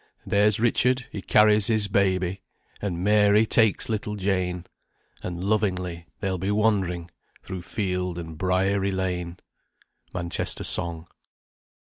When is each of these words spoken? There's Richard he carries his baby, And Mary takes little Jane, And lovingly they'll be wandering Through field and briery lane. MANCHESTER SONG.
There's 0.25 0.59
Richard 0.59 1.05
he 1.11 1.21
carries 1.21 1.67
his 1.67 1.87
baby, 1.87 2.41
And 2.81 3.03
Mary 3.03 3.45
takes 3.45 3.87
little 3.87 4.15
Jane, 4.15 4.65
And 5.21 5.43
lovingly 5.43 6.07
they'll 6.21 6.39
be 6.39 6.49
wandering 6.49 7.11
Through 7.43 7.61
field 7.61 8.17
and 8.17 8.35
briery 8.35 8.89
lane. 8.89 9.37
MANCHESTER 10.11 10.63
SONG. 10.63 11.05